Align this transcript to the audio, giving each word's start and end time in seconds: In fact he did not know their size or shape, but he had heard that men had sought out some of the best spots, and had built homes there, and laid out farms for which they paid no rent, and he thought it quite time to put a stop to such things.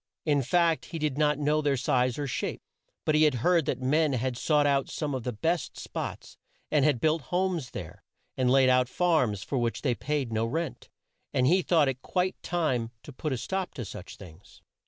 In 0.25 0.41
fact 0.41 0.85
he 0.85 0.97
did 0.97 1.15
not 1.19 1.37
know 1.37 1.61
their 1.61 1.77
size 1.77 2.17
or 2.17 2.25
shape, 2.25 2.63
but 3.05 3.13
he 3.13 3.21
had 3.21 3.35
heard 3.45 3.67
that 3.67 3.83
men 3.83 4.13
had 4.13 4.35
sought 4.35 4.65
out 4.65 4.89
some 4.89 5.13
of 5.13 5.21
the 5.21 5.31
best 5.31 5.77
spots, 5.79 6.37
and 6.71 6.83
had 6.83 6.99
built 6.99 7.21
homes 7.29 7.69
there, 7.69 8.03
and 8.35 8.49
laid 8.49 8.67
out 8.67 8.89
farms 8.89 9.43
for 9.43 9.59
which 9.59 9.83
they 9.83 9.93
paid 9.93 10.33
no 10.33 10.43
rent, 10.47 10.89
and 11.35 11.45
he 11.45 11.61
thought 11.61 11.87
it 11.87 12.01
quite 12.01 12.35
time 12.41 12.89
to 13.03 13.13
put 13.13 13.31
a 13.31 13.37
stop 13.37 13.75
to 13.75 13.85
such 13.85 14.17
things. 14.17 14.63